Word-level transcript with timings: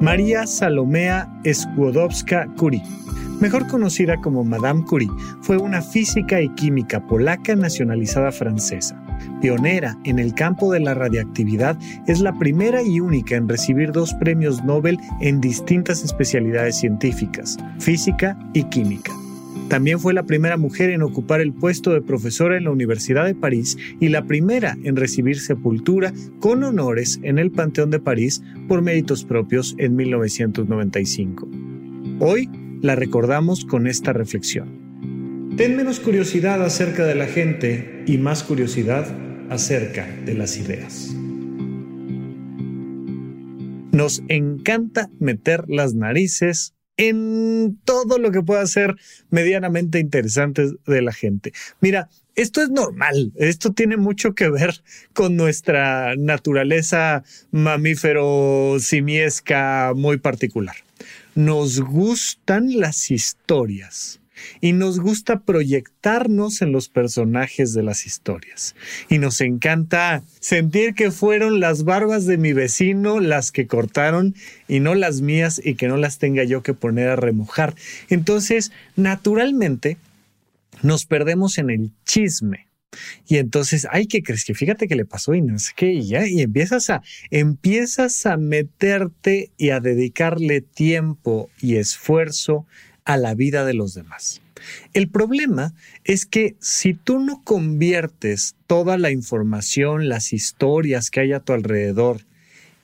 María 0.00 0.46
Salomea 0.46 1.28
Skłodowska-Curie, 1.44 2.82
mejor 3.40 3.66
conocida 3.66 4.16
como 4.20 4.44
Madame 4.44 4.84
Curie, 4.84 5.10
fue 5.42 5.56
una 5.56 5.82
física 5.82 6.40
y 6.40 6.48
química 6.50 7.04
polaca 7.04 7.56
nacionalizada 7.56 8.30
francesa. 8.30 9.02
Pionera 9.40 9.98
en 10.04 10.20
el 10.20 10.34
campo 10.34 10.72
de 10.72 10.80
la 10.80 10.94
radiactividad, 10.94 11.76
es 12.06 12.20
la 12.20 12.32
primera 12.38 12.80
y 12.82 13.00
única 13.00 13.34
en 13.34 13.48
recibir 13.48 13.90
dos 13.90 14.14
premios 14.14 14.62
Nobel 14.64 14.98
en 15.20 15.40
distintas 15.40 16.04
especialidades 16.04 16.76
científicas, 16.76 17.56
física 17.80 18.38
y 18.52 18.64
química. 18.64 19.12
También 19.68 20.00
fue 20.00 20.14
la 20.14 20.22
primera 20.22 20.56
mujer 20.56 20.90
en 20.90 21.02
ocupar 21.02 21.42
el 21.42 21.52
puesto 21.52 21.92
de 21.92 22.00
profesora 22.00 22.56
en 22.56 22.64
la 22.64 22.70
Universidad 22.70 23.26
de 23.26 23.34
París 23.34 23.76
y 24.00 24.08
la 24.08 24.24
primera 24.24 24.78
en 24.82 24.96
recibir 24.96 25.38
sepultura 25.38 26.12
con 26.40 26.64
honores 26.64 27.20
en 27.22 27.38
el 27.38 27.50
Panteón 27.50 27.90
de 27.90 28.00
París 28.00 28.42
por 28.66 28.80
méritos 28.80 29.24
propios 29.24 29.74
en 29.78 29.94
1995. 29.94 31.48
Hoy 32.20 32.48
la 32.80 32.94
recordamos 32.94 33.66
con 33.66 33.86
esta 33.86 34.14
reflexión. 34.14 34.88
Ten 35.58 35.76
menos 35.76 36.00
curiosidad 36.00 36.64
acerca 36.64 37.04
de 37.04 37.14
la 37.14 37.26
gente 37.26 38.04
y 38.06 38.16
más 38.16 38.44
curiosidad 38.44 39.06
acerca 39.50 40.06
de 40.24 40.34
las 40.34 40.56
ideas. 40.56 41.14
Nos 43.92 44.22
encanta 44.28 45.10
meter 45.18 45.64
las 45.66 45.94
narices 45.94 46.74
en 46.98 47.78
todo 47.84 48.18
lo 48.18 48.30
que 48.30 48.42
pueda 48.42 48.66
ser 48.66 48.96
medianamente 49.30 49.98
interesante 49.98 50.68
de 50.86 51.02
la 51.02 51.12
gente. 51.12 51.52
Mira, 51.80 52.10
esto 52.34 52.60
es 52.60 52.70
normal, 52.70 53.32
esto 53.36 53.72
tiene 53.72 53.96
mucho 53.96 54.34
que 54.34 54.50
ver 54.50 54.82
con 55.14 55.36
nuestra 55.36 56.14
naturaleza 56.16 57.24
mamífero 57.50 58.76
simiesca 58.80 59.92
muy 59.96 60.18
particular. 60.18 60.76
Nos 61.34 61.80
gustan 61.80 62.78
las 62.78 63.10
historias 63.10 64.20
y 64.60 64.72
nos 64.72 65.00
gusta 65.00 65.40
proyectarnos 65.40 66.62
en 66.62 66.72
los 66.72 66.88
personajes 66.88 67.72
de 67.74 67.82
las 67.82 68.06
historias. 68.06 68.74
Y 69.08 69.18
nos 69.18 69.40
encanta 69.40 70.22
sentir 70.40 70.94
que 70.94 71.10
fueron 71.10 71.60
las 71.60 71.84
barbas 71.84 72.26
de 72.26 72.38
mi 72.38 72.52
vecino 72.52 73.20
las 73.20 73.52
que 73.52 73.66
cortaron 73.66 74.34
y 74.66 74.80
no 74.80 74.94
las 74.94 75.20
mías 75.20 75.60
y 75.62 75.74
que 75.74 75.88
no 75.88 75.96
las 75.96 76.18
tenga 76.18 76.44
yo 76.44 76.62
que 76.62 76.74
poner 76.74 77.08
a 77.08 77.16
remojar. 77.16 77.74
Entonces, 78.08 78.72
naturalmente, 78.96 79.96
nos 80.82 81.06
perdemos 81.06 81.58
en 81.58 81.70
el 81.70 81.90
chisme. 82.04 82.68
Y 83.26 83.36
entonces, 83.36 83.86
ay, 83.90 84.06
¿qué 84.06 84.22
crees 84.22 84.44
que 84.44 84.54
fíjate 84.54 84.88
que 84.88 84.96
le 84.96 85.04
pasó 85.04 85.34
y 85.34 85.42
no 85.42 85.58
sé 85.58 85.72
qué, 85.76 85.92
y 85.92 86.08
ya, 86.08 86.26
y 86.26 86.40
empiezas 86.40 86.88
a, 86.88 87.02
empiezas 87.30 88.24
a 88.24 88.36
meterte 88.36 89.50
y 89.58 89.70
a 89.70 89.80
dedicarle 89.80 90.62
tiempo 90.62 91.50
y 91.60 91.76
esfuerzo 91.76 92.66
a 93.08 93.16
la 93.16 93.34
vida 93.34 93.64
de 93.64 93.72
los 93.72 93.94
demás. 93.94 94.42
El 94.92 95.08
problema 95.08 95.72
es 96.04 96.26
que 96.26 96.56
si 96.60 96.92
tú 96.92 97.20
no 97.20 97.42
conviertes 97.42 98.54
toda 98.66 98.98
la 98.98 99.10
información, 99.10 100.10
las 100.10 100.34
historias 100.34 101.10
que 101.10 101.20
hay 101.20 101.32
a 101.32 101.40
tu 101.40 101.54
alrededor 101.54 102.26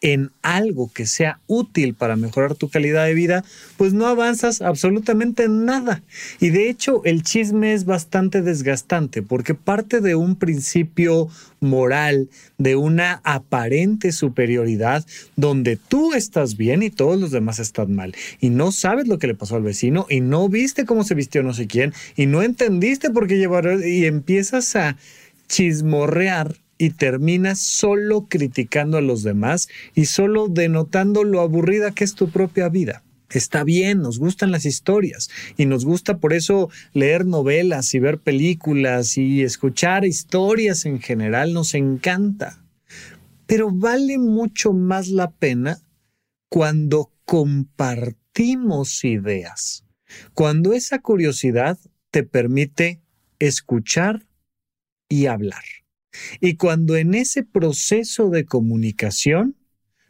en 0.01 0.31
algo 0.43 0.91
que 0.93 1.07
sea 1.07 1.41
útil 1.47 1.95
para 1.95 2.17
mejorar 2.17 2.55
tu 2.55 2.69
calidad 2.69 3.07
de 3.07 3.15
vida, 3.15 3.45
pues 3.77 3.95
no 3.95 4.07
avanzas 4.07 4.61
absolutamente 4.61 5.49
nada. 5.49 6.03
Y 6.41 6.51
de 6.51 6.69
hecho 6.69 7.03
el 7.05 7.23
chisme 7.23 7.73
es 7.73 7.85
bastante 7.85 8.43
desgastante 8.43 9.23
porque 9.23 9.55
parte 9.55 10.01
de 10.01 10.15
un 10.15 10.37
principio 10.37 11.29
moral, 11.61 12.29
de 12.59 12.77
una 12.77 13.21
aparente 13.25 14.13
superioridad 14.13 15.05
donde 15.37 15.77
tú 15.77 16.13
estás 16.13 16.57
bien 16.57 16.83
y 16.83 16.91
todos 16.91 17.19
los 17.19 17.31
demás 17.31 17.59
están 17.59 17.95
mal. 17.95 18.15
Y 18.41 18.51
no 18.51 18.73
sabes 18.73 19.09
lo 19.09 19.19
que 19.19 19.27
le 19.27 19.35
pasó 19.35 19.57
al 19.57 19.63
vecino 19.63 20.07
y 20.11 20.21
no 20.21 20.49
viste 20.49 20.85
cómo 20.85 21.05
se 21.05 21.15
vistió 21.15 21.43
no 21.43 21.55
sé 21.55 21.67
quién 21.67 21.95
y 22.17 22.27
no 22.27 22.43
entendiste 22.43 23.11
por 23.11 23.27
qué 23.27 23.39
llevaron 23.39 23.83
y 23.87 24.05
empiezas 24.05 24.77
a 24.77 24.97
chismorrear 25.49 26.57
y 26.79 26.91
terminas 26.91 27.61
solo 27.61 28.27
criticando 28.29 28.99
a 28.99 29.03
los 29.03 29.23
demás 29.23 29.69
y 29.95 30.07
solo 30.07 30.49
denotando 30.49 31.25
lo 31.25 31.41
aburrida 31.41 31.93
que 31.93 32.05
es 32.05 32.15
tu 32.15 32.31
propia 32.31 32.69
vida. 32.69 33.03
Está 33.31 33.65
bien, 33.65 34.01
nos 34.01 34.19
gustan 34.19 34.53
las 34.53 34.65
historias 34.65 35.29
y 35.57 35.67
nos 35.67 35.85
gusta 35.85 36.19
por 36.19 36.33
eso 36.33 36.71
leer 36.93 37.27
novelas 37.27 37.93
y 37.95 37.99
ver 37.99 38.19
películas 38.19 39.19
y 39.19 39.43
escuchar 39.43 40.05
historias 40.05 40.87
en 40.87 41.01
general, 41.01 41.53
nos 41.53 41.75
encanta. 41.75 42.63
Pero 43.47 43.71
vale 43.71 44.19
mucho 44.19 44.73
más 44.73 45.09
la 45.09 45.31
pena 45.31 45.79
cuando 46.49 47.13
compartimos 47.25 49.05
ideas, 49.05 49.85
cuando 50.35 50.73
esa 50.73 51.01
curiosidad 51.01 51.79
te 52.11 52.23
permite 52.23 53.01
escuchar 53.41 54.27
y 55.09 55.27
hablar. 55.27 55.84
Y 56.41 56.57
cuando 56.57 56.97
en 56.97 57.15
ese 57.15 57.43
proceso 57.43 58.31
de 58.31 58.45
comunicación 58.45 59.57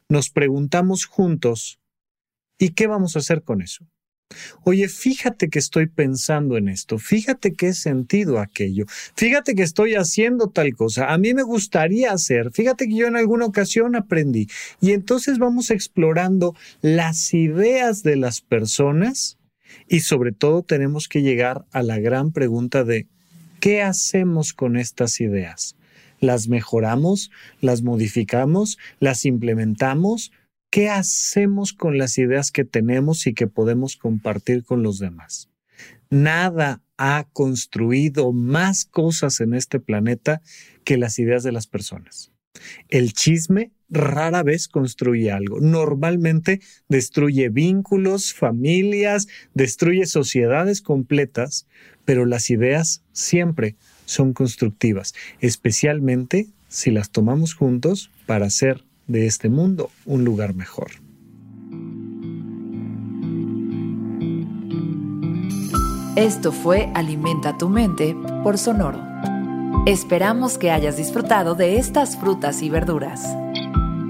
nos 0.09 0.31
preguntamos 0.31 1.07
juntos, 1.07 1.81
¿y 2.59 2.71
qué 2.71 2.87
vamos 2.87 3.17
a 3.17 3.21
hacer 3.21 3.43
con 3.43 3.63
eso? 3.63 3.87
Oye, 4.65 4.89
fíjate 4.89 5.49
que 5.49 5.59
estoy 5.59 5.87
pensando 5.87 6.57
en 6.57 6.69
esto, 6.69 6.99
fíjate 6.99 7.53
que 7.53 7.69
he 7.69 7.75
sentido 7.75 8.41
aquello, 8.41 8.87
fíjate 9.15 9.55
que 9.55 9.63
estoy 9.63 9.95
haciendo 9.95 10.49
tal 10.49 10.75
cosa, 10.75 11.12
a 11.12 11.19
mí 11.19 11.35
me 11.35 11.43
gustaría 11.43 12.12
hacer, 12.12 12.50
fíjate 12.53 12.89
que 12.89 12.97
yo 12.97 13.07
en 13.07 13.17
alguna 13.17 13.45
ocasión 13.47 13.97
aprendí. 13.97 14.49
Y 14.81 14.93
entonces 14.93 15.39
vamos 15.39 15.71
explorando 15.71 16.55
las 16.81 17.35
ideas 17.35 18.03
de 18.03 18.17
las 18.17 18.41
personas 18.41 19.39
y 19.89 20.00
sobre 20.00 20.33
todo 20.33 20.62
tenemos 20.62 21.09
que 21.09 21.23
llegar 21.23 21.67
a 21.71 21.83
la 21.83 21.99
gran 21.99 22.33
pregunta 22.33 22.85
de, 22.85 23.07
¿qué 23.61 23.83
hacemos 23.83 24.53
con 24.53 24.77
estas 24.77 25.21
ideas? 25.21 25.77
Las 26.20 26.49
mejoramos, 26.49 27.31
las 27.61 27.82
modificamos, 27.82 28.78
las 29.00 29.25
implementamos. 29.25 30.32
¿Qué 30.70 30.88
hacemos 30.90 31.72
con 31.72 31.99
las 31.99 32.19
ideas 32.19 32.50
que 32.50 32.64
tenemos 32.64 33.26
y 33.26 33.34
que 33.34 33.46
podemos 33.46 33.96
compartir 33.96 34.64
con 34.64 34.82
los 34.82 34.99
demás? 34.99 35.50
Nada 36.11 36.82
ha 36.96 37.26
construido 37.32 38.32
más 38.32 38.84
cosas 38.84 39.40
en 39.40 39.55
este 39.55 39.81
planeta 39.81 40.43
que 40.84 40.96
las 40.96 41.19
ideas 41.19 41.43
de 41.43 41.52
las 41.52 41.66
personas. 41.66 42.31
El 42.88 43.12
chisme 43.12 43.72
rara 43.90 44.43
vez 44.43 44.69
construye 44.69 45.31
algo. 45.31 45.61
Normalmente 45.61 46.61
destruye 46.88 47.49
vínculos, 47.49 48.32
familias, 48.32 49.26
destruye 49.55 50.06
sociedades 50.06 50.82
completas, 50.82 51.66
pero 52.05 52.26
las 52.26 52.50
ideas 52.50 53.02
siempre 53.12 53.76
son 54.05 54.33
constructivas, 54.33 55.15
especialmente 55.41 56.49
si 56.69 56.91
las 56.91 57.11
tomamos 57.11 57.55
juntos 57.55 58.11
para 58.27 58.47
hacer 58.47 58.85
de 59.06 59.27
este 59.27 59.49
mundo 59.49 59.91
un 60.06 60.25
lugar 60.25 60.55
mejor. 60.55 60.91
Esto 66.17 66.53
fue 66.53 66.91
Alimenta 66.95 67.59
tu 67.59 67.69
mente 67.69 68.17
por 68.45 68.56
Sonoro. 68.56 69.01
Esperamos 69.87 70.59
que 70.59 70.71
hayas 70.71 70.97
disfrutado 70.97 71.55
de 71.55 71.77
estas 71.77 72.17
frutas 72.17 72.62
y 72.62 72.71
verduras. 72.71 73.37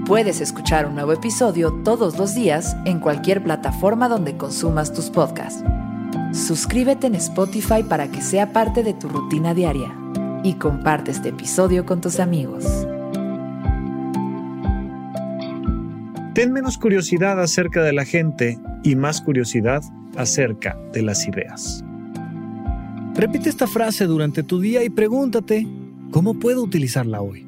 Puedes 0.05 0.39
escuchar 0.39 0.85
un 0.85 0.93
nuevo 0.93 1.13
episodio 1.13 1.73
todos 1.83 2.17
los 2.17 2.35
días 2.35 2.77
en 2.85 2.99
cualquier 2.99 3.43
plataforma 3.43 4.07
donde 4.07 4.37
consumas 4.37 4.93
tus 4.93 5.09
podcasts. 5.09 5.63
Suscríbete 6.35 7.07
en 7.07 7.15
Spotify 7.15 7.81
para 7.87 8.11
que 8.11 8.21
sea 8.21 8.51
parte 8.51 8.83
de 8.83 8.93
tu 8.93 9.07
rutina 9.07 9.53
diaria 9.53 9.95
y 10.43 10.55
comparte 10.55 11.11
este 11.11 11.29
episodio 11.29 11.85
con 11.85 12.01
tus 12.01 12.19
amigos. 12.19 12.65
Ten 16.33 16.51
menos 16.51 16.77
curiosidad 16.77 17.41
acerca 17.41 17.81
de 17.83 17.93
la 17.93 18.03
gente 18.03 18.59
y 18.83 18.97
más 18.97 19.21
curiosidad 19.21 19.81
acerca 20.17 20.77
de 20.91 21.03
las 21.03 21.25
ideas. 21.25 21.85
Repite 23.13 23.47
esta 23.47 23.65
frase 23.65 24.05
durante 24.05 24.43
tu 24.43 24.59
día 24.59 24.83
y 24.83 24.89
pregúntate, 24.89 25.65
¿cómo 26.11 26.37
puedo 26.37 26.61
utilizarla 26.63 27.21
hoy? 27.21 27.47